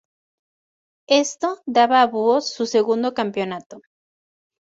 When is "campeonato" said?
3.13-3.83